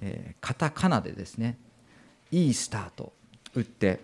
[0.00, 1.56] えー、カタカナでですね
[2.30, 3.12] イースターと
[3.54, 4.00] 打って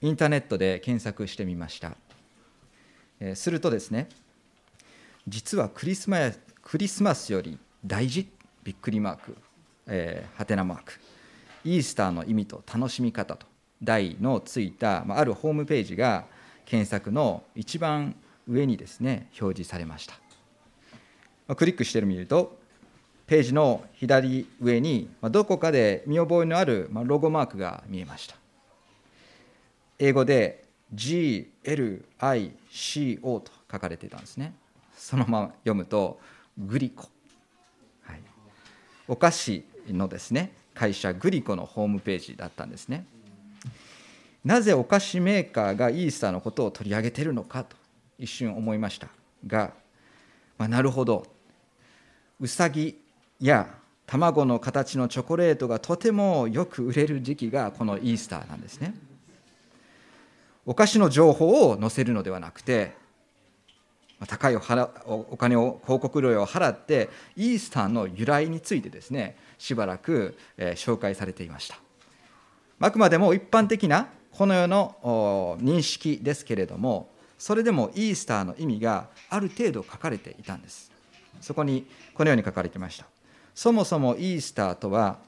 [0.00, 1.92] インターネットで検索してみました、
[3.20, 4.08] えー、するとですね
[5.28, 6.18] 実はクリスマ
[6.62, 8.28] クリスマスより大事
[8.64, 9.36] びっくりマーク、
[9.86, 10.94] えー、ハテナマーク
[11.64, 13.46] イースターの意味と楽しみ方と
[13.82, 16.24] 題のついた、まあ、あるホームページが
[16.64, 18.14] 検索の一番
[18.48, 20.14] 上にですね表示されました、
[21.46, 22.58] まあ、クリックしてみると
[23.32, 28.36] ページの左上にどこかで見覚えのあるロゴマークが見えました。
[29.98, 30.64] 英語で
[30.94, 31.48] GLICO
[33.40, 34.52] と書かれていたんですね。
[34.94, 36.20] そのまま読むと
[36.58, 37.08] グリコ、
[38.02, 38.20] はい、
[39.08, 43.06] お菓子のですね会社グリコのホームページだったんですね。
[44.44, 47.78] なぜお菓子メーカーがイースターのことを取り上げているのかと
[48.18, 49.08] 一瞬思いました
[49.46, 49.72] が、
[50.58, 51.26] まあ、なるほど。
[52.38, 53.00] うさぎ
[53.46, 53.68] や
[54.06, 58.94] 卵の形のチョコレートがとてもよく売れる時期がこのイースターなんですね。
[60.64, 62.92] お菓子の情報を載せるのではなくて
[64.28, 71.76] 高いお金を広告料を払ってイースターの由来についてですねしばらくえ紹介されていました。
[72.78, 80.92] あくまでも一般的なこの世の認識ですけれどもそれでもイースターの意味がある程度書かれていたんです。
[81.40, 83.06] そこにこのように書かれていました。
[83.54, 85.18] そもそもイースターとは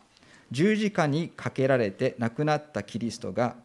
[0.51, 3.57] 十字架にかけられて亡くなったキリストが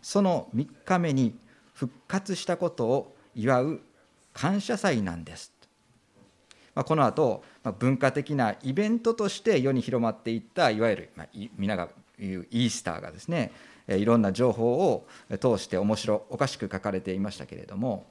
[0.00, 1.36] その3日目に
[1.74, 3.80] 復活したことを祝う
[4.32, 5.52] 感謝祭なんです。
[6.74, 13.50] まあ、この後、まあ、文化的なイベントとして世に広まっていったいわゆる、まあ、皆が言うイースターがですね
[13.88, 15.06] いろんな情報を
[15.40, 18.06] 通して面白おかしく書かれていましたけれども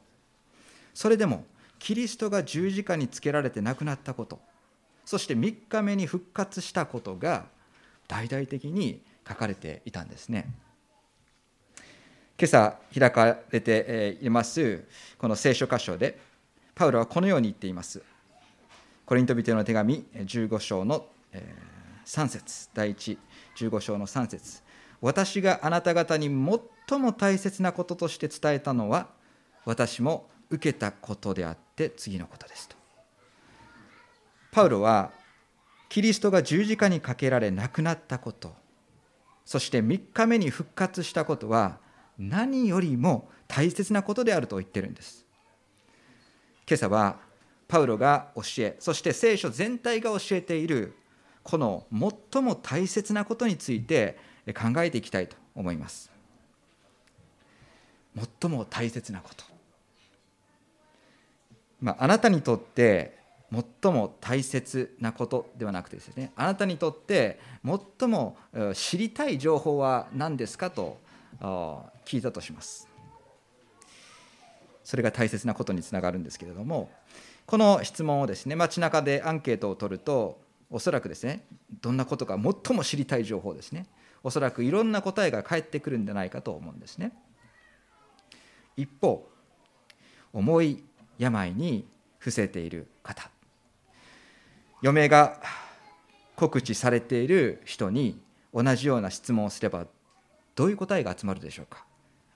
[0.96, 1.46] それでも
[1.78, 4.40] キリストが十字架につけられて亡くなったこと
[5.06, 7.46] そして3日目に復活したことが
[8.08, 10.48] 大々的に書かれていたんですね。
[12.38, 14.84] 今朝開かれています
[15.18, 16.20] この聖書箇所で
[16.74, 18.02] パウロはこのように言っています。
[19.06, 21.06] コリント人の手紙15章の
[22.06, 24.62] 3節第115章の3節
[25.00, 26.28] 私があなた方に
[26.88, 29.10] 最も大切なこととして伝えたのは
[29.64, 32.85] 私も受けたことであって次のことですと。
[34.56, 35.12] パウロは
[35.90, 38.56] キリストが十字架にかけられ亡くなったこと
[39.44, 41.80] そして3日目に復活したことは
[42.18, 45.26] 何よりも大切なことであると言ってるんです。
[46.68, 47.18] 今朝は
[47.68, 50.96] パウロが教えそして聖書全体が教えている
[51.44, 51.86] この
[52.32, 54.18] 最も大切なことについて
[54.48, 56.10] 考えていきたいと思います。
[58.40, 59.44] 最も大切なこと、
[61.82, 67.40] まあ、あなたにとって最も大切なことではなくてですねあなたにとって
[68.00, 68.38] 最も
[68.74, 70.98] 知りたい情報は何ですかと
[72.06, 72.88] 聞いたとします。
[74.84, 76.92] それが大切なことにつながるんですけれども
[77.48, 80.40] この質問をですね街中でアンケートを取ると
[80.70, 81.44] おそらくですね
[81.82, 83.88] どんなことか最も知りたい情報ですね
[84.24, 87.14] おそらくいろんな答えが返ってくるんじゃないかと思うんですね。
[88.78, 89.28] 一方
[90.34, 90.84] 重い
[91.18, 93.30] 病に伏せている方。
[94.82, 95.42] 嫁が
[96.36, 98.22] 告知されている人に
[98.54, 99.88] 同じような質問をすれば
[100.56, 101.86] どういう答えが集まるでしょうか？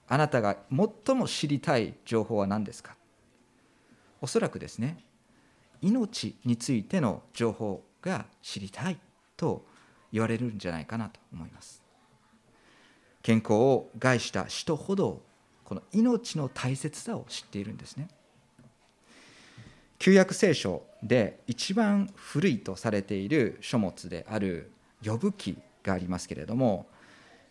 [0.08, 2.96] あなたが最も知りたい情報は何ですか？
[4.22, 4.98] おそらくですね
[5.82, 8.98] 命についての情報が知りたい
[9.38, 9.66] と
[10.12, 11.84] 言われるんじゃないかなと思います。
[13.22, 15.22] 健康を害した人ほど
[15.64, 18.08] この命の大切さを知っているんですね。
[20.00, 24.72] 旧約聖書で一番古いとされている書物である
[25.06, 26.88] 呼ぶ記がありますけれども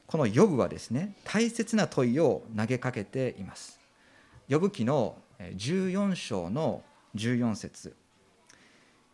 [0.07, 3.79] この呼ぶはですね大切な問いを投げかけています。
[4.49, 6.83] 呼ぶ記の14章の
[7.15, 7.95] 14節。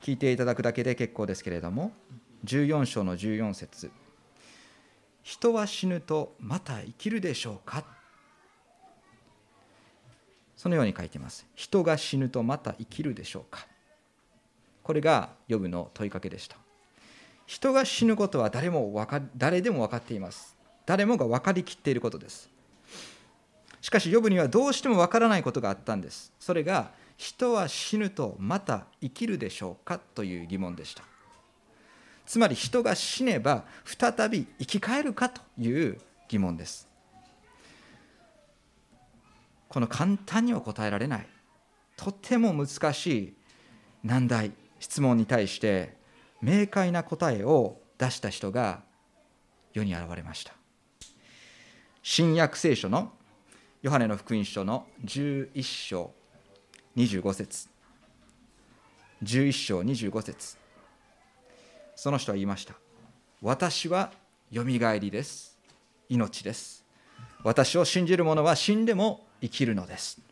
[0.01, 1.91] 聞いていただくだけで結構ですけれども
[2.45, 3.91] 14章の14節。
[5.25, 7.85] 人は死ぬとまた生きるでしょうか？
[10.65, 11.45] そのように書いています。
[11.55, 13.67] 人が死ぬとまた生きるでしょうか。
[14.83, 16.57] これがヨブの問いかけでした。
[17.45, 20.57] 人が死ぬことは誰もか誰でも分かっています。
[20.87, 22.49] 誰もが分かりきっていることです。
[23.83, 26.33] しかしヨブにはどうしても分からないことがあったんです。
[26.41, 29.99] それが人は死ぬとまた生きるでしょうか？
[30.15, 31.03] という疑問でした。
[32.25, 35.29] つまり人が死ねば再び生き返るか？
[35.29, 36.89] という疑問です。
[39.69, 41.27] この簡単には答えられない。
[41.97, 43.35] とても難しい
[44.03, 45.97] 難題質問に対して
[46.43, 48.83] 明快な答えを出した人が
[49.73, 50.53] 世に現れました。
[52.03, 53.13] 新約聖書の
[53.83, 56.13] ヨハネの福音書の11章
[56.97, 57.69] 25節。
[59.23, 60.57] 11章25節。
[61.97, 62.75] その人は言いました。
[63.41, 64.13] 私は
[64.51, 65.59] よみがえりです。
[66.09, 66.85] 命です。
[67.43, 70.23] 私を信じる者は死んでも生きるのです。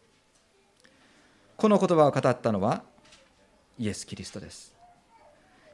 [1.58, 2.82] この言葉を語ったのは
[3.78, 4.74] イエス・キリストです。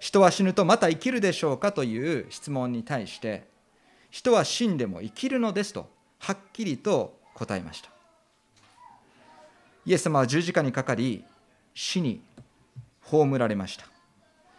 [0.00, 3.46] 人は死ぬとまた生きるでしょうかという質問に対して
[4.10, 5.88] 人は死んでも生きるのですと
[6.18, 7.90] はっきりと答えました。
[9.86, 11.24] イエス様は十字架にかかり
[11.74, 12.20] 死に
[13.02, 13.86] 葬られました。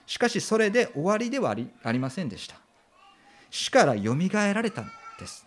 [0.05, 1.53] しかしそれで終わりでは
[1.83, 2.55] ありませんでした。
[3.49, 5.45] 死からよみがえられたんです。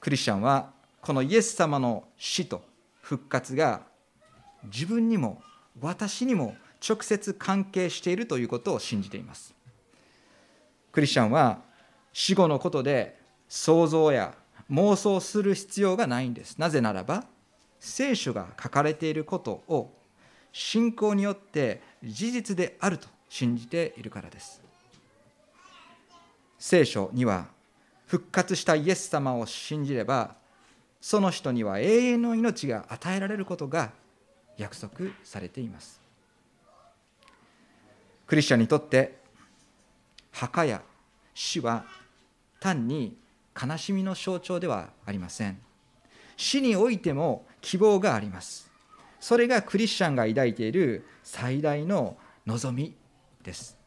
[0.00, 0.75] クリスチャンは
[1.06, 2.64] このイエス様の死と
[3.00, 3.82] 復活が
[4.64, 5.40] 自分にも
[5.80, 9.54] 私にも直接関係しているということを信じています。
[10.90, 11.60] クリスチャンは
[12.12, 14.34] 死後のことで想像や
[14.68, 16.58] 妄想する必要がないんです。
[16.58, 17.22] なぜならば
[17.78, 19.92] 聖書が書かれていることを
[20.52, 24.60] 信仰によって事実であると信じているからです。
[26.58, 27.46] 聖書には
[28.06, 30.44] 復活したイエス様を信じれば
[31.06, 33.92] その人には永遠の命が与えられることが
[34.56, 36.00] 約束されています。
[38.26, 39.16] クリスチャンにとって
[40.32, 40.82] 墓や
[41.32, 41.84] 死は
[42.58, 43.16] 単に
[43.54, 45.60] 悲しみの象徴ではありません。
[46.36, 48.68] 死においても希望があります。
[49.20, 52.16] それがクリスチャンが抱いている最大の
[52.46, 52.96] 望み
[53.44, 53.78] です。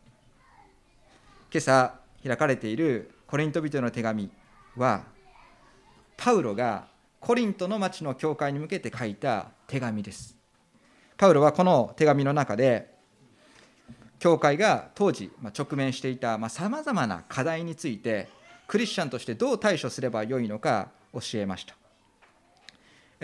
[1.52, 1.96] 今朝
[2.26, 4.30] 開かれているコリント人の手紙
[4.78, 5.04] は
[6.16, 6.88] パウロが
[7.20, 10.36] コリントの町の教会に向けて書いた手紙です。
[11.18, 12.98] パウロはこの手紙の中で
[14.20, 18.30] 教会が当時直面していたさまざ、まな課題について
[18.68, 21.76] クリスチャンとしてどう対処すればよいのか教えました。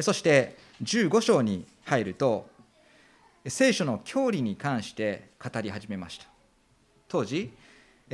[0.02, 2.50] そして15章に入ると
[3.48, 6.26] 聖書の教理に関して語り始めました。
[7.08, 7.54] 当時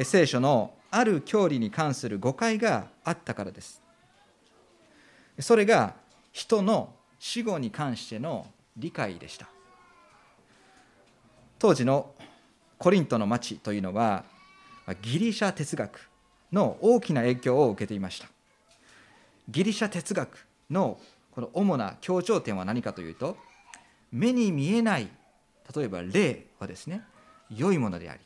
[0.04, 3.82] 聖書のある教理に関する誤解があったからです。
[5.40, 5.96] それが
[6.32, 8.48] 人の死後に関しての
[8.78, 9.48] 理解でした。
[11.60, 12.14] 当時の
[12.78, 14.24] コリントの町というのは
[15.02, 16.10] ギリシャ哲学
[16.52, 18.28] の大きな影響を受けていました。
[19.50, 21.00] ギリシャ哲学の
[21.32, 23.38] この主な強調点は何かというと
[24.12, 25.10] 目に見えない
[25.76, 27.04] 例えば霊はですね
[27.50, 28.20] 良いものであり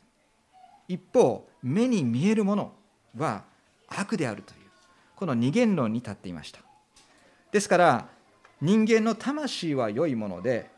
[0.88, 2.72] 一方目に見えるもの
[3.16, 3.44] は
[3.88, 4.60] 悪であるという
[5.14, 6.60] この二元論に立っていました。
[7.52, 8.08] ですから
[8.60, 10.70] 人間の魂は良いもので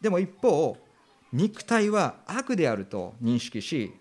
[0.00, 0.76] でも一方
[1.32, 3.92] 肉体は悪であると認識し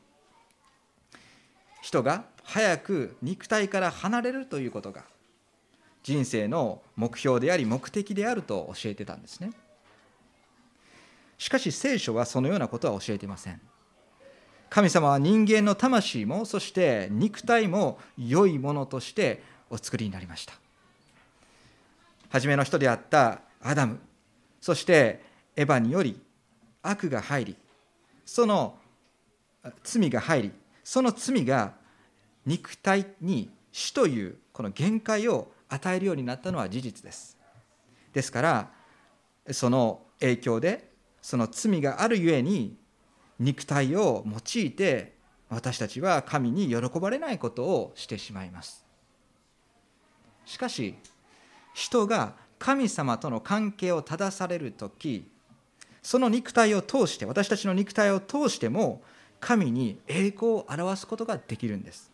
[1.81, 5.03] 人が早く肉体から離れるということが
[6.03, 9.51] 人生の目標であり目的であると教えてたんですね。
[11.37, 13.61] しかし聖書はそのようなことは教えていません。
[14.69, 20.53] 神様は人間の魂もそして肉体も良いものとしてお作りになりました。
[22.29, 23.99] 初めの人であったアダム
[24.61, 25.21] そして
[25.55, 26.19] エヴァにより
[26.81, 27.55] 悪が入り
[28.25, 28.77] その
[29.83, 30.51] 罪が入り
[30.83, 31.73] その罪が
[32.45, 37.37] 肉体に死というこの限界を与えるようになったのは事実です。
[38.13, 38.71] ですから
[39.51, 40.89] その影響で
[41.21, 42.77] その罪があるゆえに
[43.39, 45.13] 肉体を用いて
[45.49, 48.85] 私たちは神に喜ばれないことをしてしまいます。
[50.45, 50.95] しかし
[51.79, 55.25] 人が神様との関係を正される時
[56.03, 59.01] その肉体を通して私たちの肉体を通しても
[59.39, 62.11] 神に栄光を表すことができるんです。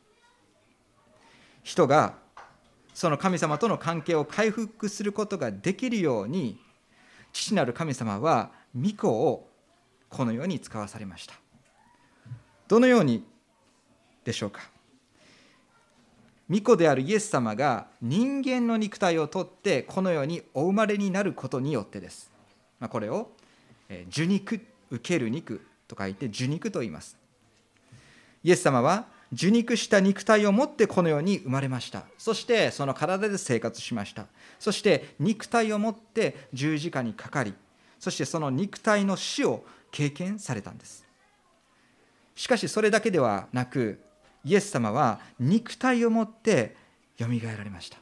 [1.63, 2.13] 人が
[2.93, 6.59] その神様との関係を回復することができるように
[7.33, 9.49] 父なる神様は御子を
[10.09, 11.33] このように使わされました。
[12.67, 13.25] どのように
[14.23, 14.74] でしょうか？
[16.49, 22.31] 御子であるイエス様が人間の肉体をとってこの世にお生まれになることによってです、
[22.79, 23.31] まあ、これを
[24.09, 24.61] 受肉
[24.91, 27.17] 受ける肉と書いて受肉と言います。
[28.43, 32.03] イエス様は受肉した肉体を持ってこの世に生まれました。
[32.17, 34.27] そしてその体で生活しました。
[34.59, 37.53] そして肉体を持って十字架にかかり
[37.99, 41.05] そしてその肉体の死を経験されたんです。
[42.35, 43.99] しかしそれだけではなく
[44.45, 46.75] イエス様は肉体を持って
[47.17, 47.97] よみがえられました。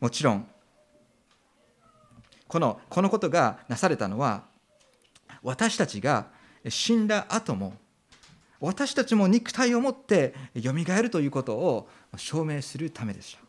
[0.00, 0.48] もちろん
[2.48, 4.44] このこのことがなされたのは
[5.42, 6.26] 私たちが
[6.68, 7.74] 死んだ後も
[8.60, 13.42] 私たちも肉体を持ってよみがえるということを証明するためでした。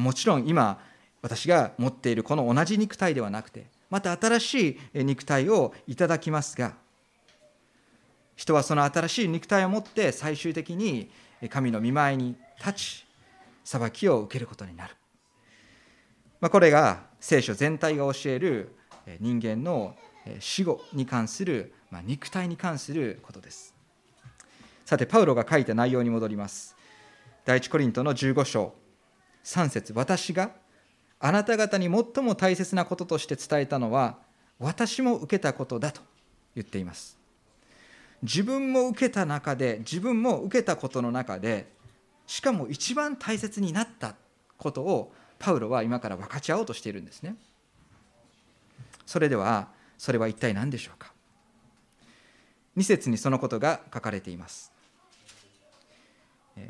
[0.00, 0.78] もちろん今
[1.22, 6.74] 私が持っているこの同じ肉体ではなくてまた新しい肉体をいただきますが
[8.36, 11.10] 人はその新しい肉体を持って最終的に
[11.50, 13.06] 神の御前に立ち
[13.64, 14.94] 裁きを受けることになる、
[16.40, 18.76] まあ、これが聖書全体が教える
[19.20, 19.96] 人間の
[20.40, 23.74] 死後に関する、まあ、肉体に関することです。
[24.84, 26.76] さてパウロが書いた内容に戻ります。
[27.44, 28.74] 第一コリントの15章。
[29.44, 29.92] 3節。
[29.94, 30.50] 私が
[31.20, 34.18] あなた方に最も大切なこととして伝えたのは
[34.58, 36.00] 私も受けたことだと
[36.54, 37.23] 言っています。
[38.24, 41.70] 自分も受けた中で自分も受けたことの中で
[42.26, 44.16] しかも一番大切になった
[44.56, 47.36] ことをパウロは今から分かち合おうとしているんですね。
[49.04, 51.12] それではそれは一体何でしょうか。
[52.78, 54.72] 2節にそのことが書かれています。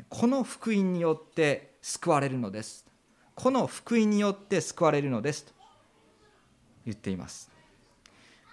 [0.09, 2.85] この福音によって救われるのです。
[3.33, 5.53] この福音によって救われるのですと
[6.85, 7.49] 言っています。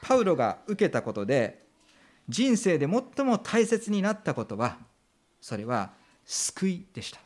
[0.03, 1.62] パウロが受けたことで
[2.29, 4.79] 人生で最も大切になったことは
[5.41, 5.91] それは
[6.25, 7.21] 救いでした。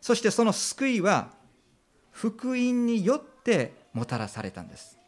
[0.00, 1.30] そしてその救いは
[2.10, 4.98] 福音によってもたらされたんです。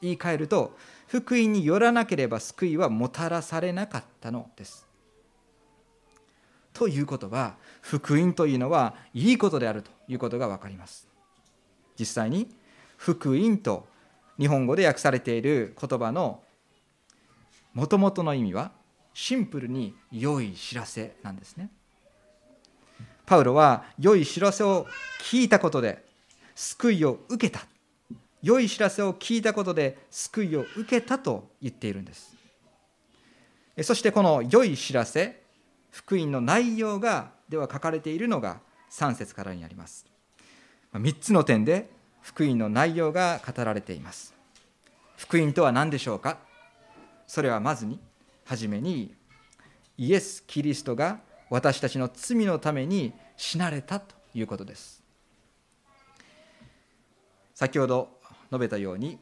[0.00, 0.76] 言い換えると
[1.08, 4.86] 福音によらなければ救いはもたらされなかったのです。
[6.72, 11.08] ということは福音というのはいいことであるということが分かります。
[11.98, 12.54] 実際に
[12.98, 13.88] 福音と
[14.38, 16.42] 日本語で訳されている言葉の
[17.76, 18.72] もともとの意味は
[19.12, 21.68] シンプルに良い知らせなんですね。
[23.26, 24.86] パウロは良い知らせを
[25.20, 26.02] 聞いたことで
[26.54, 27.66] 救いを受けた。
[28.42, 32.34] 良い知らせを聞いたことで救いを受けたと言っているんです。
[33.82, 35.42] そしてこの良い知らせ
[35.90, 40.06] 福音の内容がでは書かれているのが3節からにあります。
[40.94, 41.90] 3つの点で
[42.22, 44.32] 福音の内容が語られています。
[45.18, 46.38] 福音とは何でしょうか？
[47.26, 47.98] それはまずに
[48.44, 49.14] 初めに
[49.98, 55.02] イエス・キリストが私たちの罪のために死なれたということです。
[57.54, 59.18] 先ほど述べたように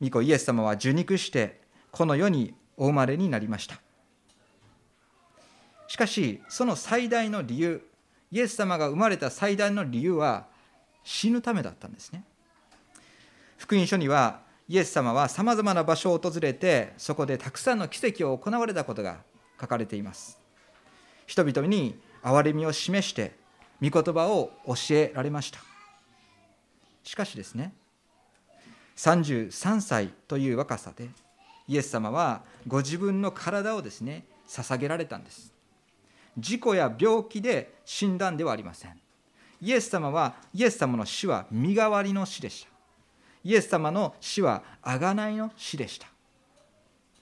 [0.00, 1.60] 御子イエス様は受肉して
[1.90, 3.80] この世にお生まれになりました。
[5.86, 7.86] しかしその最大の理由
[8.30, 10.46] イエス様が生まれた最大の理由は
[11.04, 12.24] 死ぬためだったんですね。
[13.58, 19.18] 福音書にはイエス様はさまざまな場所を訪れてそこでたくさんの奇跡を行われたことが
[19.60, 20.38] 書かれています。
[21.26, 23.32] 人々に憐れみを示して
[23.82, 25.60] 御言葉を教えられました。
[27.02, 27.74] しかしですね
[28.96, 31.08] 33歳という若さで
[31.66, 35.52] イエス様はご自分の体をですね捧げられたんです。
[36.38, 38.98] 事故や病気で死んだんではありません。
[39.60, 42.71] イエス様はイエス様の死は身代わりの死でした。
[43.44, 46.06] イエス様の死は贖いの死でした。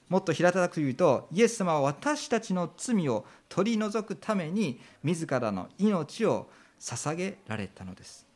[0.09, 6.49] もっと平たく言うとイエス様は私たちの罪を取り除くために自らの命を
[6.81, 8.27] 捧げられたのです。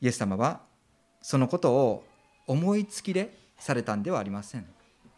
[0.00, 0.60] イエス様は
[1.20, 2.04] そのことを
[2.46, 4.66] 思いつきでされたんではありません。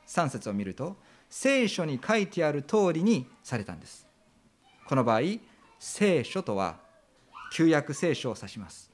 [0.06, 0.96] 3節を見ると
[1.28, 4.06] 聖書に書いてある通りにされたんです。
[4.86, 5.20] この場合
[5.78, 6.78] 聖書とは
[7.52, 8.88] 旧約聖書を指します。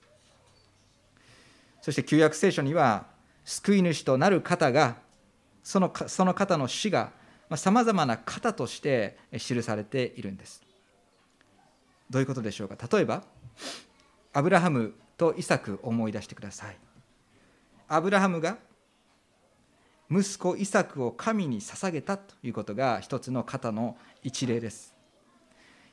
[1.84, 3.04] そして旧約聖書には
[3.44, 4.96] 救い主となる方が
[5.62, 7.12] そのその方の死が
[7.56, 10.62] さまざまな方として記されているんです。
[12.08, 12.88] どういうことでしょうか？
[12.90, 13.22] 例えば
[14.32, 16.76] アブラハムとイサクを思い出してください。
[17.86, 18.56] アブラハムが
[20.10, 24.94] 息子イサクを神に捧げたということが一つの方の一例です。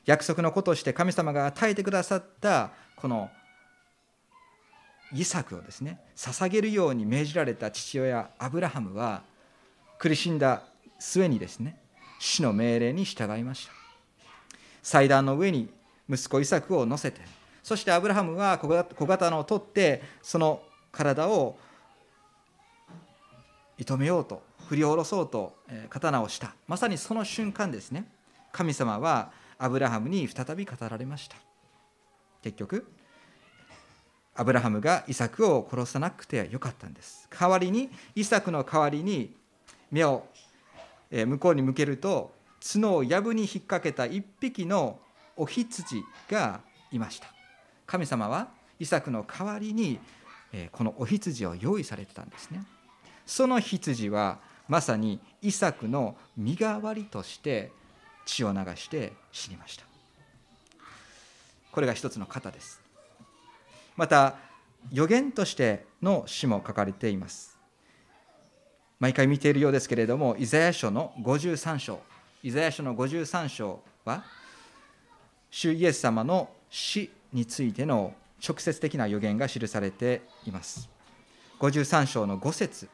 [0.06, 3.28] 約束のことをして神様が与えてくださったこの
[5.14, 9.22] イサクをですね捧げるように命じられた父親アブラハムは
[9.98, 10.62] 苦しんだ
[10.98, 11.78] 末にですね
[12.18, 13.72] 死の命令に従いました。
[14.82, 15.68] 祭壇の上に
[16.08, 17.20] 息子イサクを乗せて
[17.62, 21.56] そしてアブラハムは小型を取ってその体を
[23.78, 25.56] 射止めようと振り下ろそうと
[25.88, 26.54] 刀をした。
[26.66, 28.06] まさにその瞬間ですね
[28.50, 31.36] 神様はアブラハムに再び語られました。
[32.42, 32.86] 結局
[34.34, 37.28] アブラハムがイサクを殺さなくてよかったんです。
[37.30, 39.34] 代わりにイサクの代わりに
[39.90, 40.26] 目を
[41.10, 44.98] 向こうに向けると角を藪に引っ掛けた一匹の
[45.36, 46.60] お羊が
[46.90, 47.26] いました。
[47.86, 48.48] 神様は
[48.78, 49.98] イサクの代わりに
[50.72, 52.64] このお羊を用意されてたんですね。
[53.26, 57.72] その羊はまさにイサクの身代わりとして
[58.24, 59.84] 血を流して死にました。
[61.70, 62.81] これが一つの型です。
[63.96, 64.36] また
[64.90, 67.58] 予言としての死も書かれています。
[68.98, 72.00] 毎回見ているようですけれどもイザヤ書の53章。
[72.42, 74.24] イザヤ書の53章は
[75.50, 78.14] 主イエス様の死についての
[78.46, 80.88] 直接的な予言が記されています。
[81.60, 82.88] 53章の5節。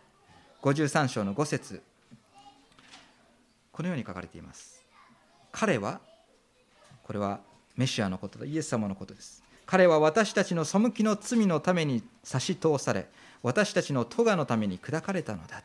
[0.63, 1.83] 53章の5節。
[3.73, 4.85] このように書かれています。
[5.53, 6.01] 彼は
[7.03, 7.41] これは
[7.77, 8.45] メシアのことだ。
[8.45, 9.43] イエス様のことです。
[9.71, 13.07] 彼は私たちの背きの罪のために差し通され
[13.43, 15.63] 私たちの咎のために砕かれたのだ。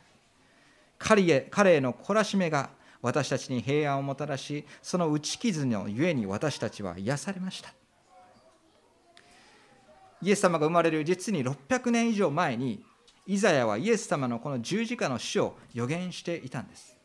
[0.99, 2.69] 彼へ彼への懲らしめが
[3.01, 7.73] 私たちに平安をもたらしその打ち傷のゆえに私たちは癒されました。
[10.21, 12.83] イエス様が生まれる実に600年以上前に
[13.25, 16.97] イザヤはイエス様のこの十字架の死を予言していたんです。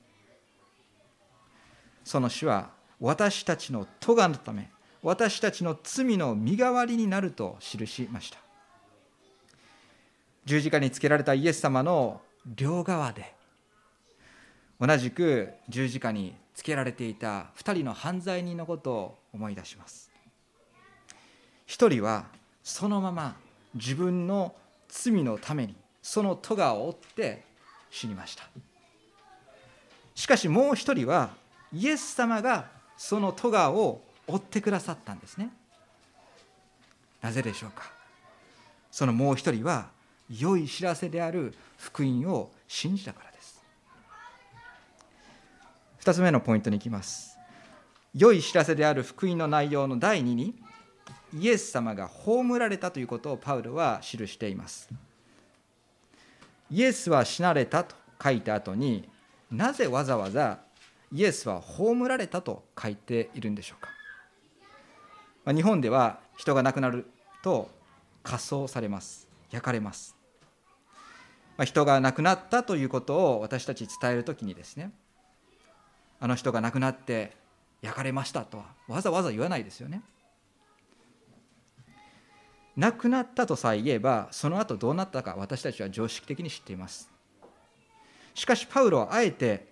[2.02, 4.68] その死は私たちの咎のため
[5.02, 8.38] 私たちの罪の身代わりになると記しました。
[10.44, 13.34] 十字架につけられたイエス様の両側で
[14.80, 20.10] 同じく十字架につけられていた2人の犯罪人のことを思い出します。
[21.66, 22.26] 1人は
[22.62, 23.36] そのまま
[23.74, 24.54] 自分の
[24.88, 27.44] 罪のためにその咎を負って
[27.90, 28.44] 死にました。
[30.14, 31.30] しかしもう一人は
[31.72, 35.50] イエス様がその咎を追ってくださったんですね。
[37.20, 37.90] なぜでしょうか。
[38.90, 39.88] そのもう一人は
[40.30, 43.60] 良い知らせである福音を信じたからです。
[46.00, 47.36] 2つ目のポイントにいきます。
[48.14, 50.54] 良い知らせである福音の内容の第2に
[51.34, 54.88] イエス様が葬られたということをパウロは記しています。
[56.70, 59.08] イエスは死なれたと書いた後に
[59.50, 60.58] なぜわざわざ
[61.12, 63.90] イエスは葬られたと書いているんでしょうか、
[65.48, 67.06] まあ、日本では人が亡くなる
[67.42, 67.70] と
[68.22, 69.26] 火葬されます。
[69.50, 70.14] 焼かれます、
[71.56, 74.92] まあ、人が亡くなったということを私たち伝える時にですね
[76.20, 77.32] あの人が亡くなって
[77.80, 80.02] 焼かれましたとはわざわざ言わないですよね。
[82.76, 87.08] 亡くなったとさえ言えばその後どうなったか私たちは常識的に知っています。
[88.34, 89.66] しかしパウロはあえて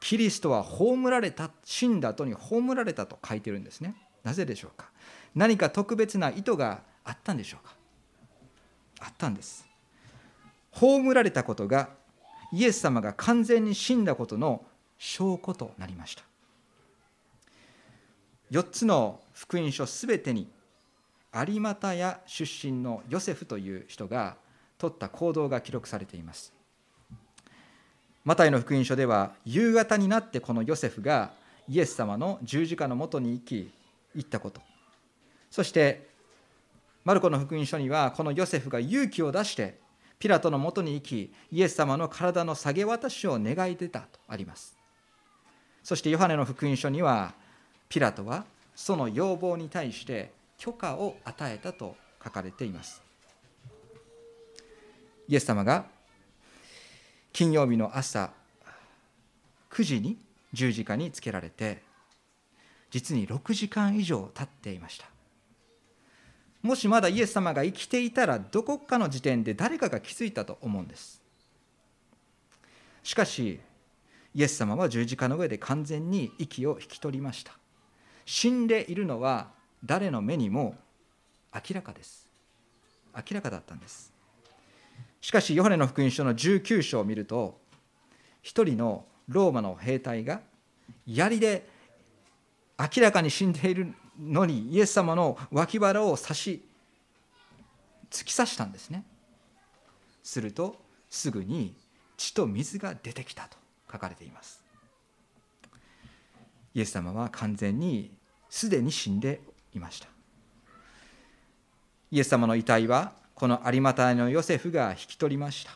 [0.00, 3.96] キリストは葬られた死んだ後に葬られたと書いてるんですね。
[4.22, 4.92] なぜでしょうか。
[5.34, 7.74] 何か特別な意図があったんでしょうか？
[9.00, 9.66] あったんです。
[10.72, 11.88] 葬られたことが
[12.52, 14.64] イエス様が完全に死んだことの
[14.98, 16.22] 証拠となりました。
[18.50, 20.48] 4つの福音書すべてに
[21.34, 24.36] 有股屋出身のヨセフという人が
[24.78, 26.52] 取った行動が記録されています。
[28.24, 31.32] マタイの福音書では夕方になってこのヨセフが
[31.68, 33.70] イエス様の十字架のもとに行き
[34.14, 34.60] 行ったこと。
[35.54, 36.08] そして
[37.04, 39.78] マルコの福音書にはこのヨセフが勇気を出して
[40.18, 44.76] ピラトのもとに行きイエス様の体の下げ渡しを願い出たとあります。
[45.84, 47.34] そしてヨハネの福音書には
[47.88, 53.00] ピラトはその要望に対して許可を与えたと書かれています。
[55.28, 55.84] イエス様が
[57.32, 58.32] 金曜日の朝
[59.70, 60.18] 9時に
[60.52, 61.80] 十字架につけられて
[62.90, 65.13] 実に6時間以上経っていました。
[66.64, 71.20] もしまだイエス様が生きていたらどこかの時点で誰かが気づいたと思うんです。
[73.02, 73.60] しかし
[74.34, 77.52] イエス様は十字架の上で完全に息を引き取りました。
[78.24, 79.50] 死んでいるのは
[79.84, 80.74] 誰の目にも
[81.54, 82.26] 明らかです。
[83.14, 84.10] 明らかだったんです。
[85.20, 87.58] しかしヨハネの福音書の19章を見ると
[88.40, 90.40] 一人のローマの兵隊が
[91.06, 91.68] 槍で
[92.78, 96.68] 明らかに死んでいるのにイエス様の脇腹を刺し
[98.10, 99.04] 突き刺したんですね。
[100.22, 100.76] すると
[101.10, 101.74] すぐに
[102.16, 103.56] 血と水が出てきたと
[103.90, 104.62] 書かれています。
[106.74, 108.16] イエス様は完全に
[108.48, 109.40] すでに死んで
[109.74, 110.08] いました。
[112.10, 115.72] イエス様の遺体はこの有股のヨセフが引き取りました。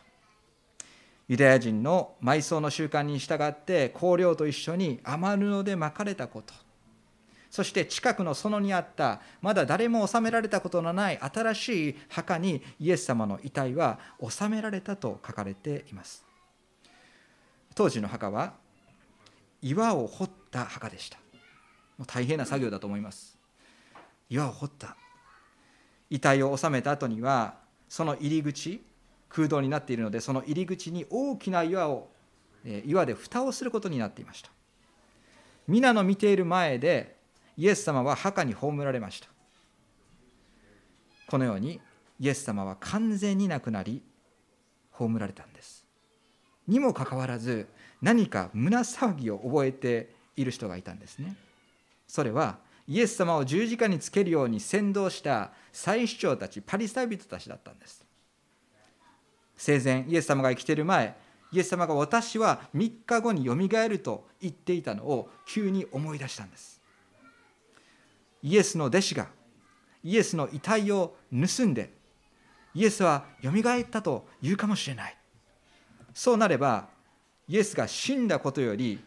[1.28, 6.54] ユダヤ人の埋葬の習慣に従って香料と一緒に雨布で巻かれたこと。
[7.50, 16.24] そして近くの園にあったまだ誰も収められたことのない新しい墓にイエス様の遺体は収められたと書かれています。
[17.74, 18.54] 当時の墓は
[19.62, 21.18] 岩を掘った墓でした。
[21.96, 23.38] もう大変な作業だと思います。
[24.28, 24.96] 岩を掘った。
[26.10, 27.54] 遺体を収めた後には
[27.88, 28.82] その入り口
[29.28, 32.08] 空洞になっているのでその入り口に大きな岩を
[32.84, 34.50] 岩で蓋をすることになっていました。
[35.66, 37.17] 皆の見ている前で
[37.58, 39.28] イエス様は墓に葬られました。
[41.26, 41.80] このように
[42.20, 44.00] イエス様は完全に亡くなり
[44.92, 45.84] 葬られたんです。
[46.68, 47.66] にもかかわらず
[48.00, 51.34] 何か胸騒ぎを覚えている人がいたんですね。
[52.06, 58.04] それはイエス様を十字架につけるように先導した祭司長たちパリサイ人たちだったんです。
[59.56, 61.16] 生前イエス様が生きている前
[61.50, 66.77] イエス様が私は3日後によみがえると言っていたのを急に思い出したんです。
[68.42, 69.26] イエスの弟子が
[70.04, 71.92] イエスの遺体を盗んで
[72.74, 75.16] イエスはよみがえったと言うかもしれない。
[76.14, 76.88] そうなれば
[77.48, 79.00] イエスが死んだことより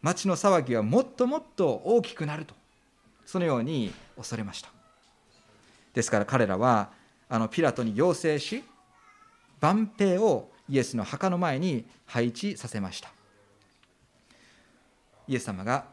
[0.00, 2.54] 町の騒ぎはもっともっと大きくなると
[3.24, 4.70] そのように恐れました。
[5.94, 6.90] ですから彼らは
[7.28, 8.64] あのピラトに要請し
[9.60, 13.10] 万兵をイエスの墓の前に配置させました。
[15.28, 15.84] イエス様が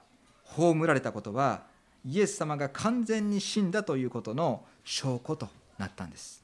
[0.44, 1.69] 葬られたことは
[2.06, 6.44] イエス様が完全に死んだということの証拠となったんです。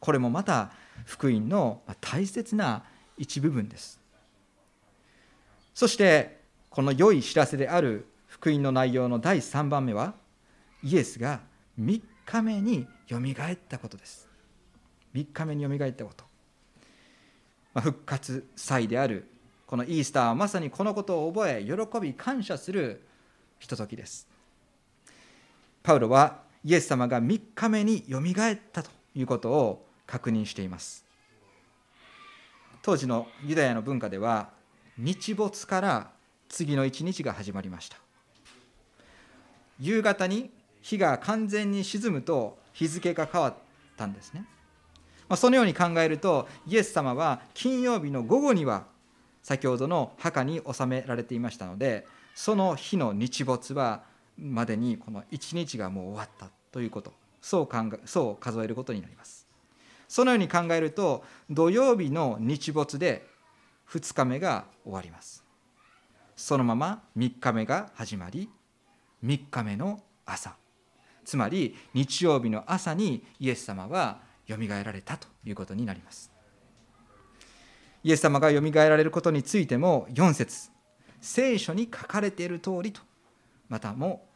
[0.00, 0.72] これもまた
[1.04, 2.84] 福音の大切な
[3.16, 4.00] 一部分です。
[5.74, 6.40] そして
[6.70, 10.14] この良い知らせである福音の内容の第3番目は
[10.82, 11.40] イエスが
[11.80, 14.28] 3日目によみがえったことです。
[15.14, 16.24] 3日目によみがえったこと。
[17.80, 19.28] 復活祭である
[19.66, 23.02] このイースターはまさにこのことを覚え喜び感謝する
[23.58, 24.28] ひとときです。
[25.84, 31.04] パウロはイエス様が3日目によみがえったということを確認しています。
[32.80, 34.48] 当時のユダヤの文化では
[34.96, 36.10] 日没から
[36.48, 37.98] 次の一日が始まりました。
[39.78, 43.54] 夕方に日が完全に沈むと日付が変わっ
[43.98, 44.46] たんですね。
[45.28, 48.86] ま、そのように考えるとイエス様は金曜日の午後には
[49.42, 57.12] 先ほどの墓に納められていましたのでその日の日没はまでにこの1日がもう終わったということ。
[57.40, 59.46] そう考えそう数えることになります。
[60.08, 63.26] そのように考えると土曜日の日没で
[63.90, 65.44] 2日目が終わります。
[66.36, 68.48] そのまま3日目が始まり
[69.22, 70.56] 3日目の朝。
[71.24, 76.30] つまり日曜日の朝にイエス様はよみがえられたということになります。
[78.02, 80.70] イエス様がよみがえられることについても4節。
[81.20, 83.00] 聖書に書かれている通りと
[83.68, 84.26] またも、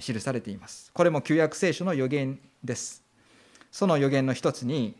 [0.00, 0.90] 記されています。
[0.92, 3.02] これも旧約聖書の予言です。
[3.70, 4.94] その予言の一つに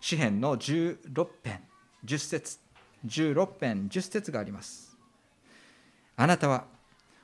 [0.00, 1.60] 詩篇の16編
[2.04, 2.58] 10節
[3.06, 4.96] 16編10節があります。
[6.16, 6.64] あなたは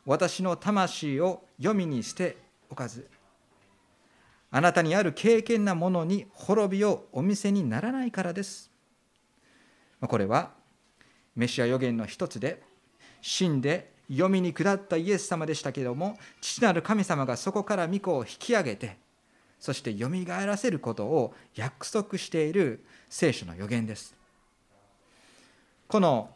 [0.05, 2.37] 私の魂を読みにして
[2.71, 3.09] おかず。
[4.51, 8.71] あなたにある敬虔なものに滅びをお見せにならないからです。
[10.01, 10.51] これは
[11.35, 12.63] メシア予言の一つで
[13.23, 18.97] 死んで読みに下ったイエス様でしたけれども父なる神様がそこから御子を引き上げて
[19.59, 24.15] そしてよみがえらせることを約束している聖書の予言です。
[25.89, 26.31] この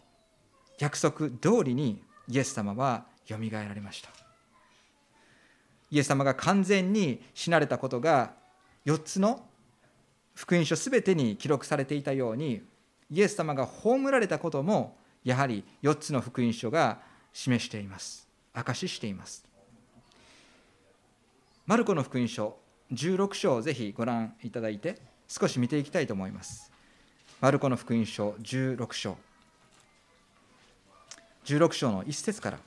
[0.79, 4.09] 約束通りにイエス様はよみがえられました。
[5.91, 8.33] イエス様が完全に死なれたことが
[8.87, 9.45] 4つの
[10.35, 12.63] 福音書すべてに記録されていたように
[13.11, 17.01] イエス様が葬られたこともやはり4つの福音書が
[17.33, 18.29] 示しています。
[18.53, 19.45] 証ししています。
[21.67, 22.57] マルコの福音書
[22.93, 26.73] 16章をぜひご覧いただいて少し見ていきたいと思います。
[27.41, 29.17] マルコの福音書16章。
[31.45, 32.59] 16章の1節から。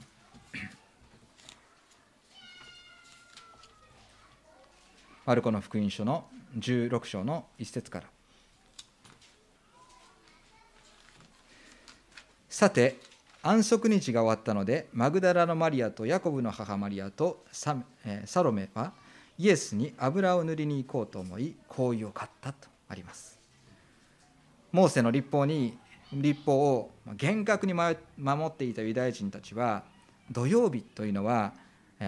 [5.25, 6.25] マルコの福音書の
[6.57, 8.07] 16章の一節から。
[12.49, 12.95] さて
[13.45, 17.75] 安息日が終わったのでマグダラのマリアとヤコブの母マリアとサ,、
[18.05, 18.93] えサロメは
[19.37, 23.37] イエスに油を塗りに行こうと思い行為を買ったとあります。
[24.71, 25.77] モーセの立法に
[26.13, 27.97] 立法を厳格に守
[28.45, 29.83] っていたユダヤ人たちは
[30.31, 31.53] 土曜日というのは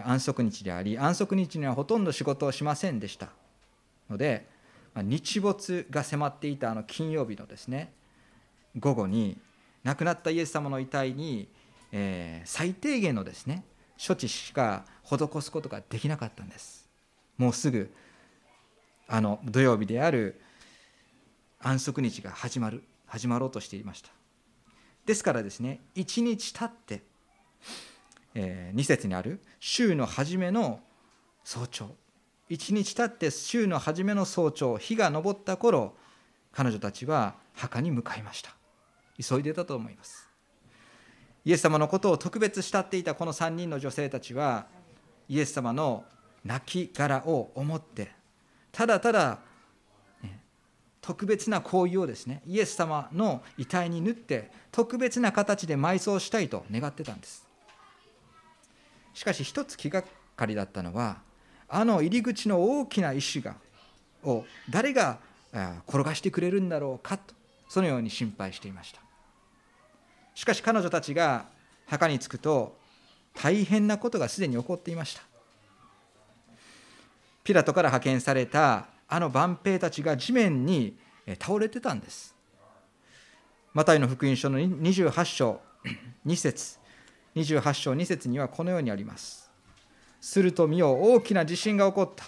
[0.05, 3.29] 安息日であり安息日にはほとんど仕事をしませんでした。
[4.09, 4.47] ので
[4.95, 7.91] 日没が迫っていたあの金曜日のですね
[8.79, 9.37] 午後に
[9.85, 11.47] 亡くなったイエス様の遺体に、
[11.91, 13.63] えー、最低限のですね
[14.05, 16.89] 処置しか施すことができなかったんです。
[17.37, 17.93] もうすぐ
[19.07, 20.41] あの土曜日である
[21.59, 24.09] 安息日が始まる始まろうとしていました。
[25.05, 27.03] ですからですね一日経って
[28.33, 30.79] え2節にある週の初めの
[31.43, 31.95] 早朝。
[32.49, 35.95] 1日経って週の初めの早朝日が昇った頃
[36.51, 38.54] 彼女たちは墓に向かいました。
[39.21, 40.29] 急いでたと思います。
[41.45, 44.65] イエス様のことを特別慕っていたこの3人の女性たちは
[45.29, 46.03] イエス様の
[46.43, 48.11] 亡きを思って
[48.71, 49.39] ただただ、
[50.23, 50.39] ね、
[51.01, 57.45] 特別な行為をですねイエス様の遺体に縫って特別な形で埋葬したいと願ってたんです。
[59.13, 60.03] しかし一つ気が
[60.35, 61.21] かりだったのは
[61.69, 63.55] あの入り口の大きな石が
[64.23, 65.19] を誰が
[65.87, 67.33] 転がしてくれるんだろうかと
[67.69, 69.04] そのように心配していました。
[70.35, 71.45] しかし彼女たちが
[71.87, 72.77] 墓に着くと
[73.33, 75.23] 大変なことがすでに起こっていました。
[77.43, 80.97] ピラトから派遣されたあの万兵たちが地面に
[81.39, 82.35] 倒れてたんです。
[83.73, 85.59] マタイの福音書の28章
[86.25, 86.79] 2節。
[87.35, 89.51] 28章2節にはこのようにあります。
[90.21, 92.25] すると見よ大きな地震が起こった。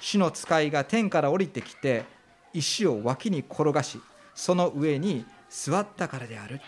[0.00, 2.04] 主の使いが天から降りてきて
[2.52, 4.00] 石を脇に転がし
[4.34, 6.60] その上に座ったからである。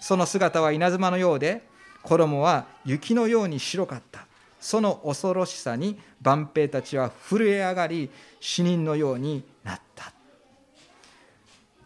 [0.00, 1.66] その姿は稲妻のようで
[2.02, 4.26] 衣は雪のように白かった。
[4.60, 10.12] その恐ろしさに万兵たちは震え上がり死人のようになった。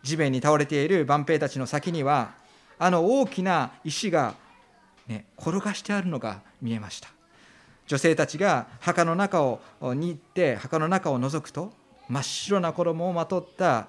[0.03, 2.33] 地面に倒れている万兵たちの先には
[2.79, 4.35] あの大きな石が、
[5.07, 7.09] ね、転がしてあるのが見えました。
[7.87, 9.61] 女性たちが墓の中を
[9.95, 11.73] に行って墓の中を覗くと
[12.09, 13.89] 真っ白な衣をまとった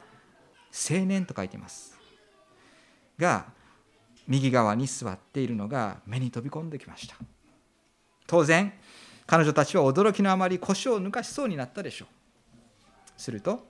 [0.71, 1.97] 青年と書いています。
[3.17, 3.45] が
[4.27, 7.15] 右側に座っているのが目に飛び込んできました。
[8.27, 8.73] 当然
[9.25, 12.07] 彼女たちは驚きのあまり腰を抜かしそうになったでしょう。
[13.17, 13.65] すると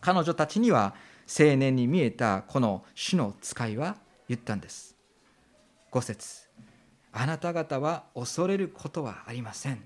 [0.00, 0.94] 彼女たちには
[1.26, 3.96] 青年に見えたこの主の使いは
[4.28, 4.94] 言ったんです。
[5.92, 6.44] 5節
[7.12, 9.82] あなた方は恐れることはありません。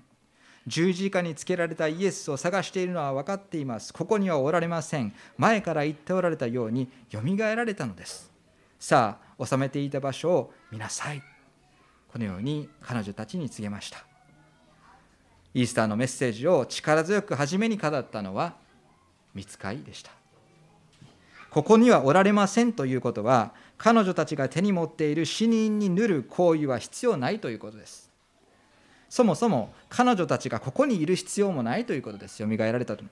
[0.67, 3.93] 十字架につけられたイエスを探しているのは分かっています。
[3.93, 5.13] ここにはおられません。
[5.37, 8.31] 前から言っておられたようによみがえられたのです。
[8.79, 11.23] さあ収めていた場所を見なさい。
[12.11, 14.03] このように彼女たちに告げました。
[15.53, 18.55] イースターのメッセージを力強く初めに語ったのは
[19.33, 20.11] 見つかいでした。
[21.49, 28.09] ここにはおられませんということは彼女たちが手に持っている死人に塗る行為は必要ないということです。
[29.09, 32.47] そもそも彼女たちがここにいる必要もないということですよ。
[32.47, 33.03] みがえられたと。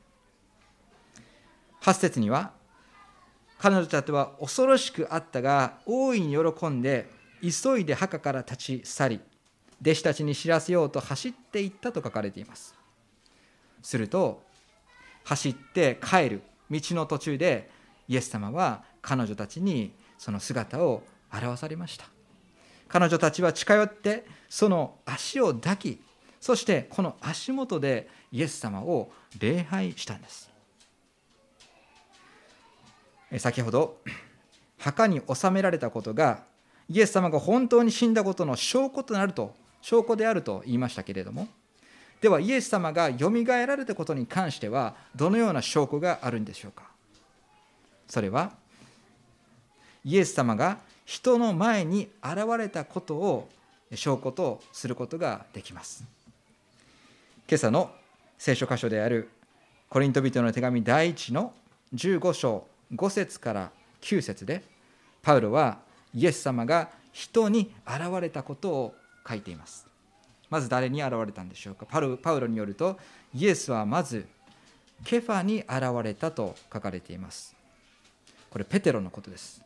[1.82, 2.52] 8節には
[3.60, 7.10] 彼女たちは恐ろしくあったが大いに喜んで
[7.42, 9.22] 急いで墓から立ち去り
[9.82, 12.76] 弟子たちに知らせようと走っていったと書かれています。
[13.82, 14.42] すると
[15.24, 16.42] 走って帰る
[16.72, 17.70] 道の途中で
[18.08, 22.06] イエス様は彼女たちにその姿を表されました。
[22.88, 26.02] 彼女たちは近寄ってその足を抱き
[26.40, 30.50] そしてこの足元でイエス様を礼拝したんです。
[33.38, 33.98] 先ほど
[34.78, 36.44] 墓に納められたことが
[36.90, 41.48] イエス様が本当に死んだことの証拠となると証拠であると言いましたけれども
[42.22, 46.84] ではイエス様がよみがえられたことに関してはどのような証拠があるんでしょうか？
[48.08, 48.54] それは
[50.04, 53.50] イエス様が人の前に現れたことを
[53.94, 56.04] 証拠とすることができます。
[57.48, 57.92] 今朝の
[58.38, 59.30] 聖書箇所である
[59.90, 61.54] コリント人の手紙第1の
[61.94, 63.72] 15章5節から
[64.02, 64.64] 9節で
[65.22, 65.80] パウロは
[66.14, 68.96] イエス様が人に現れたことを
[69.28, 69.88] 書いています。
[70.50, 71.86] まず誰に現れたんでしょうか？
[71.86, 72.98] パウロによると
[73.34, 74.26] イエスはまず
[75.04, 77.56] ケファに現れたと書かれています。
[78.50, 79.62] これペテロのことです。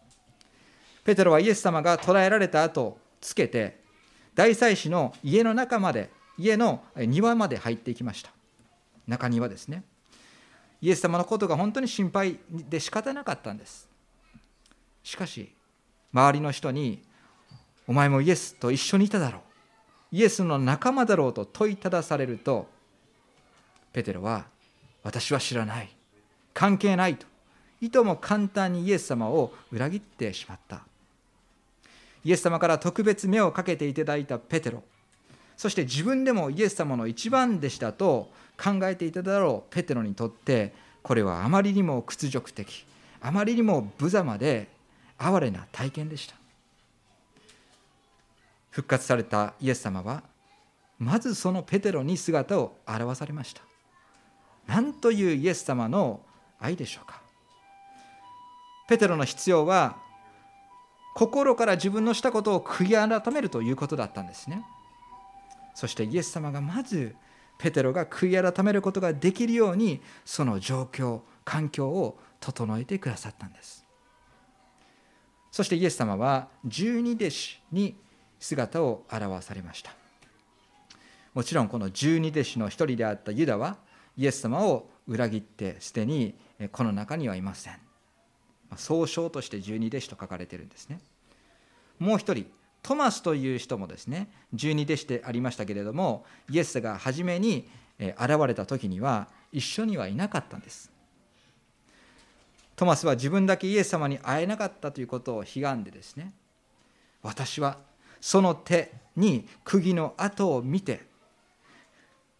[1.03, 3.79] ペテロはイエス様が捕らえられた後つけて
[4.33, 8.31] 大祭司の家の中まで家の庭まで入っていきました。
[9.07, 9.83] 中庭ですね。
[10.81, 13.87] イエス様のことが本当に心配で仕方なかったんです。
[15.03, 15.53] しかし
[16.13, 17.01] 周りの人に
[17.87, 19.41] 「お前もイエスと一緒にいただろう」
[20.15, 22.67] イエスの仲間だろうと問いただされると
[23.93, 24.45] ペテロは
[25.03, 25.95] 「私は知らない。
[26.53, 27.31] 関係ない」と。
[27.79, 30.83] いとも簡単にイエス様を裏切ってしまった。
[32.23, 34.83] イエス様から特別目をかけていただいたペテロ。
[35.61, 39.71] そして自分でもイエス様の一番弟子だと考えていただろう。
[39.71, 42.83] ペテロにとってこれはあまりにも屈辱的
[43.21, 44.69] あまりにも無様で
[45.19, 46.33] 哀れな体験でした。
[48.71, 50.23] 復活されたイエス様は
[50.97, 53.61] まずそのペテロに姿を現されました。
[54.65, 56.21] 何というイエス様の
[56.59, 57.21] 愛でしょうか。
[58.89, 59.97] ペテロの必要は
[61.13, 64.63] 心から自分のしたことを悔い改めるということだったんですね。
[65.73, 67.15] そしてイエス様がまず
[67.57, 73.85] ペテロが悔い改めることができるようにその状況環境を整えてくださったんです。
[75.51, 77.95] そしてイエス様は十二弟子に
[78.39, 79.93] 姿を現されました。
[81.33, 83.77] もちろんこの十二弟子の一人であったユダは
[84.17, 86.35] イエス様を裏切ってすでに
[86.71, 87.79] この中にはいません。
[88.75, 90.99] 総称として十二弟子と書かれているんですね。
[91.99, 92.45] もう一人
[92.83, 100.91] トマスという人もですね十二弟子でありましたけれどもイエスが初めに現れた時には一緒にはいなかったんです。
[102.75, 106.33] トマスは自分だけイエス様に会えなかったということを悲願でですね
[107.21, 107.77] 私は
[108.19, 111.01] その手に釘の跡を見て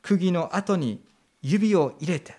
[0.01, 1.03] 釘の跡に
[1.43, 2.35] 指を入れて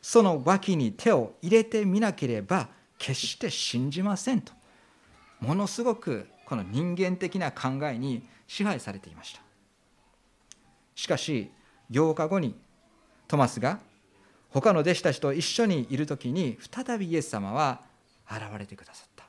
[0.00, 4.54] その脇に手を入れてみなければ決して信じませんと
[5.40, 9.40] ものすごくこの人間的な考えに支配されていました。
[10.94, 11.50] しかし
[11.90, 12.54] 8日後に
[13.26, 13.78] トマスが
[14.50, 17.80] 他の弟子たちと一緒にいる時に再びイエス様は
[18.30, 19.24] 現れてくださった。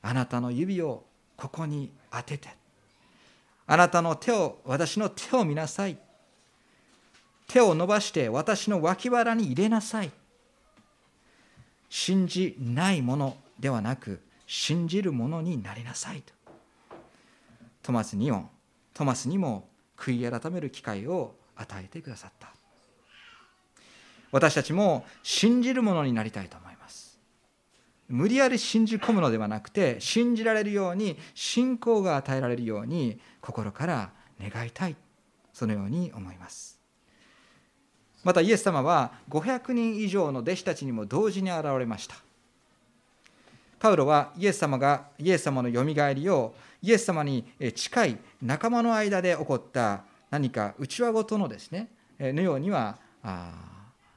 [0.00, 1.04] あなたの指を
[1.36, 2.48] ここに当てて
[3.66, 5.98] あなたの手を私の手を見なさい。
[7.48, 10.10] 手を伸ばして私の脇腹に入れなさい。
[11.90, 16.32] 信じないものではなく信じるものになりなさいと。
[17.82, 18.50] トマスにも
[18.94, 22.48] トマスにも悔い改める機会を与えてくださった。
[24.32, 27.18] 私たちも信じるものになりたいと思います。
[28.08, 34.96] 無理やり信じ込むのではなくて信じられるように信仰が与えられるように心から願いたい。
[35.52, 36.80] そのように思います。
[38.24, 42.16] またイエス様は500人以上の弟子たちにも同時に現れました。
[43.78, 51.88] パウロはイエス様がイエス様のよみがえりをイエス様に近い仲間の間で起こった何か内輪ごとのですね
[52.18, 52.98] のようには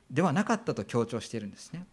[0.09, 1.85] ではなかったと強調しているんですね。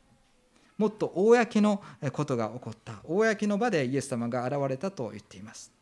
[0.77, 3.01] もっと公のことが起こった。
[3.05, 5.73] 公の場でイエス様が現れたと言っています。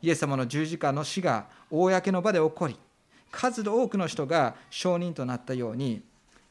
[0.00, 2.76] イエス様の十字架の死が公の場で起こり
[3.30, 6.02] 数多くの人が証人となったように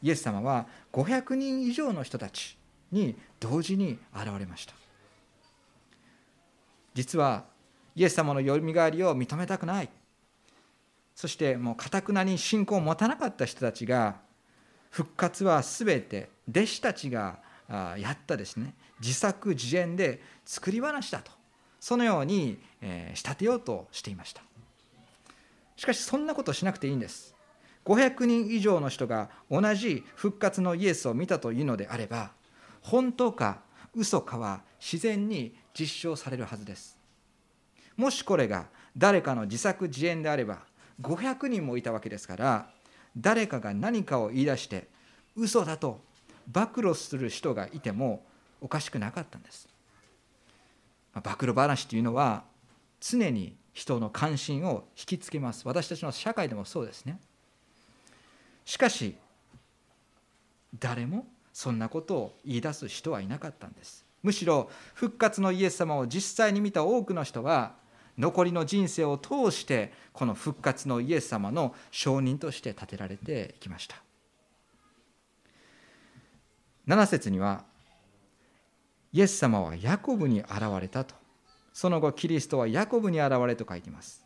[0.01, 2.57] イエス様は500人以上の人たち
[2.91, 4.73] に同時に現れました。
[6.93, 7.45] 実は
[7.95, 9.89] イエス様のよみがえりを認めたくない。
[11.15, 14.17] そしてもうかたくなに信仰を持たなかった人たちが
[14.89, 18.75] 復活は全て弟子たちがやったですね。
[18.99, 21.31] 自作自演で作り話だと。
[21.79, 22.59] そのように
[23.13, 24.41] 仕立てようとしていました。
[25.75, 27.35] しかしそんなことしなくていいんです。
[27.85, 32.31] 500人以上の人が同じ復活のイエスを見たというのであれば
[32.89, 33.59] 本当か
[33.93, 36.97] 嘘かは自然に実証されるはずです。
[37.97, 40.59] もしこれが誰かの自作自演であれば
[41.01, 42.69] 500人もいたわけですから
[43.17, 44.87] 誰かが何かを言い出して
[45.35, 45.99] 嘘だと
[46.47, 48.23] 暴露する人がいても
[48.61, 49.67] おかしくなかったんです。
[51.13, 52.45] 暴露話というのは
[53.01, 55.67] 常に人の関心を引きつけます。
[55.67, 57.19] 私たちの社会でもそうですね。
[58.63, 59.17] しかし
[60.79, 64.05] 誰もそんなことを言い出す人はいなかったんです。
[64.21, 67.73] むしろ復活のイエス様を実際に見た多くの人は
[68.15, 73.95] 残りの人生を通してこの復活のイエス様の証人として立てられてきました。
[76.87, 77.63] 7節には
[79.11, 81.15] イエス様はヤコブに現れたと。
[81.73, 84.23] その後キリストはヤコブに現れと書いています。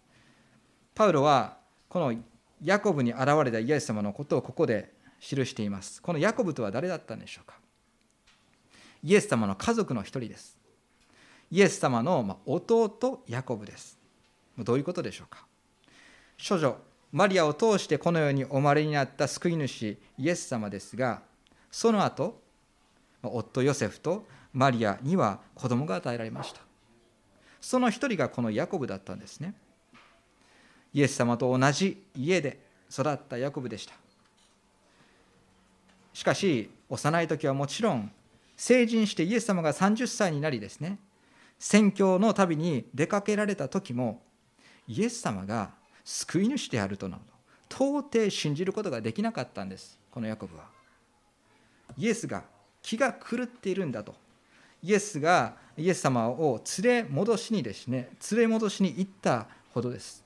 [0.93, 2.13] パウロはこの
[2.61, 6.01] ヤコブに現れたイエス様のことをここで記しています。
[6.01, 7.55] このヤコブとは誰だったんでしょうか？
[9.03, 10.57] イエス様の家族の一人です。
[11.51, 13.97] イエス様の弟ヤコブです。
[14.57, 15.45] どういうことでしょうか？
[16.38, 16.75] 処女
[17.12, 21.21] マリアを通してこの世にお生まれになった救い主イエス様ですが
[21.69, 22.41] その後
[23.21, 26.62] 夫ヨセフとマリアには子供が与えられました。
[27.60, 29.53] その一人がこのヤコブだったんですね。
[30.93, 32.60] イエス様と同じ家で
[32.91, 33.93] 育ったヤコブでした。
[36.14, 38.12] しかし幼い時はもちろん
[38.57, 40.99] 成人してイエス様が30歳になりですね
[41.57, 44.22] 宣教の旅に出かけられた時も
[44.88, 45.72] イエス様が
[46.03, 47.22] 救い主であるとなる
[47.70, 50.66] と到底信じることができなかったんですこのヤコブは。
[51.97, 52.43] イエスが
[52.82, 54.14] 気が狂っているんだと。
[54.84, 60.24] イエスがイエス様を連れ戻しにですね連れ戻しに行ったほどです。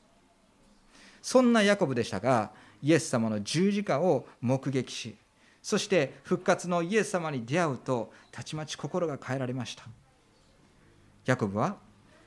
[1.22, 5.16] そんなヤコブでしたがイエス様の十字架を目撃し
[5.66, 9.84] そして復活のイエス様に出会うとたちまち心が変えられました。
[11.26, 11.78] ヤコブは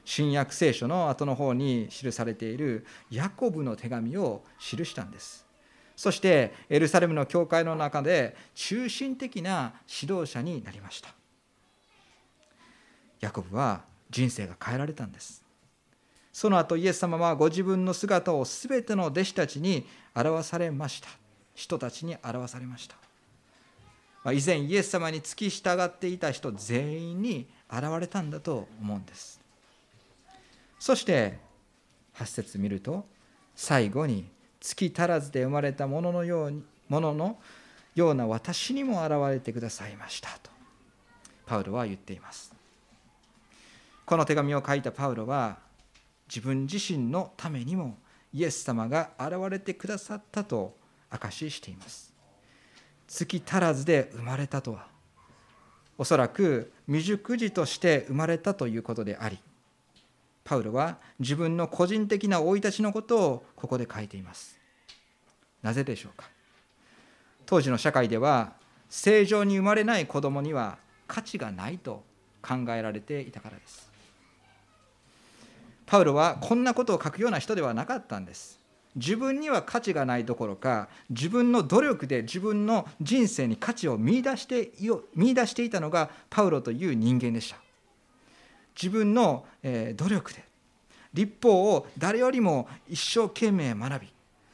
[0.05, 5.47] 新約聖書の後の方に記されているヤコブの手紙を記したんです。
[5.95, 11.11] そしてエルサレムの教会の中で中心的な指導者になりました。
[13.21, 15.45] ヤコブは人生が変えられたんです。
[16.33, 21.09] その後イエス様はご自分の姿を全ての弟子たちに表されました。
[21.55, 22.97] 人たちに表されました。
[24.33, 29.41] 以前イエス様に付き従っていた人全員に現れたんだと思うんです。
[30.79, 31.39] そして
[32.15, 33.07] 8節見ると
[33.55, 37.39] 最後に月足らずで生まれたもののようにものの
[37.95, 40.51] ような私にも現れてくださいましたと
[41.47, 42.53] パウロは言っています。
[44.07, 45.59] この手紙を書いたパウロは
[46.29, 47.99] 自分自身のためにも
[48.33, 50.77] イエス様が現れてくださったと
[51.11, 52.08] 証ししています。
[53.09, 54.87] 月足らずで生まれたとは。
[55.97, 59.41] おそらく未熟児として生まれたということであり
[60.45, 64.59] パウロは自分の個人的な生い立ちのことをここで書いています。
[65.63, 66.31] なぜでしょうか。
[67.45, 68.55] 当時の社会では
[68.89, 72.03] 正常に生まれない子供には価値がないと
[72.41, 73.91] 考えられていたからです。
[75.85, 78.58] パウロはこんなことを書くような人ではなかったんです。
[78.97, 84.73] 自分には価値がないどころか自分の努力で自分の人生に価値を見出して
[85.15, 87.57] 見出していたのがパウロという人間でした。
[88.81, 90.45] 自分の努力で
[91.13, 94.13] 立法を誰よりも一生懸命学び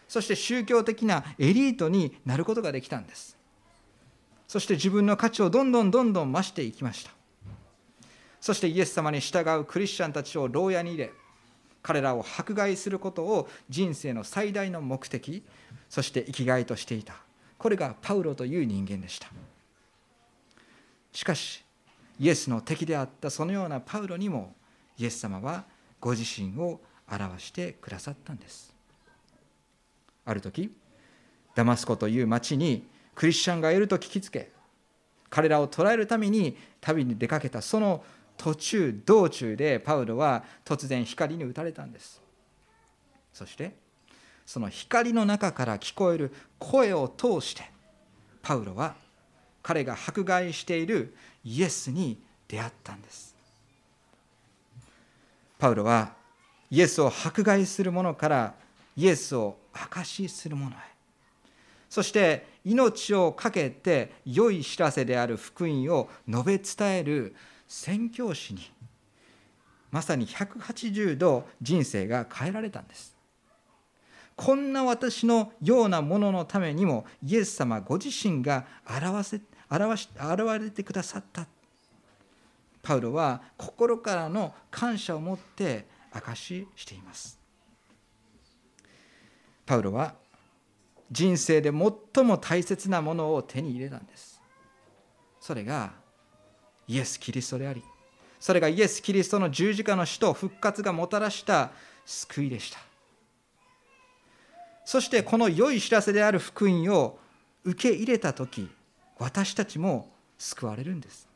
[0.08, 3.36] そして宗教的なエリートになることができたんです。
[4.46, 7.10] そして自分の価値をどんどんどんどん増していきました。
[8.40, 11.12] そしてイエス様に従うクリスチャンたちを牢屋に入れ
[11.84, 15.44] 彼らを迫害することを人生の最大の目的
[15.90, 17.14] そして生きがいとしていた。
[17.58, 19.28] これがパウロという人間でした。
[21.12, 21.62] しかし
[22.18, 24.54] イエスの敵であったそのようなパウロにも
[24.98, 25.64] イエス様は
[26.00, 28.74] ご自身を表してくださったんです。
[30.24, 30.74] ある時
[31.54, 34.50] ダマスコという町にクリスチャンがいると聞きつけ
[35.28, 38.02] 彼らを捕らえるために旅に出かけたその
[38.36, 42.20] 途中道中でパウロは突然光に打たれたんです。
[43.32, 43.74] そして
[44.46, 47.64] その光の中から聞こえる声を通して
[48.42, 48.94] パウロは
[49.62, 51.14] 彼が迫害している
[51.44, 53.34] イエスに出会ったんです。
[55.58, 56.12] パウロは
[56.70, 58.54] イエスを迫害する者から
[58.96, 60.78] イエスを証しする者へ。
[61.88, 67.34] そして命を懸けて良い知らせである福音を述べ伝える
[67.66, 68.70] 宣教師に
[69.90, 73.14] まさに180度人生が変えられたんです。
[74.36, 79.40] こんな私のようなもののためにもイエス様ご自身が表せ
[79.70, 81.46] 表し現れてくださった。
[82.82, 87.38] パウロは心からの感謝を持って証ししています。
[89.64, 90.14] パウロは
[91.10, 94.42] 人生で最も大切なものを手に入れたんです。
[95.40, 95.92] それが
[96.88, 97.82] イエス・キリストであり
[98.44, 101.70] それがイエス・キリストの十字架の死と復活がもたらした
[102.04, 102.78] 救いでした。
[104.84, 107.18] そしてこの良い知らせである福音を
[107.64, 108.68] 受け入れた時
[109.18, 111.26] 私たちも救われるんです。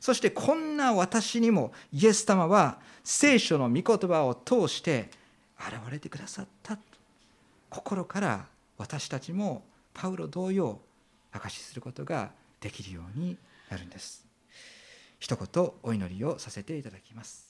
[0.00, 5.08] そしてこんな私にもイエス様は聖書の御言葉を通して
[5.58, 6.78] 現れてくださった。
[7.70, 8.44] 心から
[8.76, 9.62] 私たちも
[9.94, 10.78] パウロ同様
[11.32, 13.38] 証しすることができるように
[13.70, 14.27] なるんです。
[15.18, 17.47] 一言お祈りをさせていただきます。